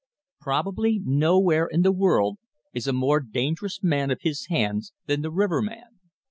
[0.39, 2.39] Probably nowhere in the world
[2.73, 5.99] is a more dangerous man of his hands than the riverman.